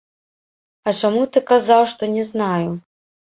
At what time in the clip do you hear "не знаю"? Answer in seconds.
2.17-2.65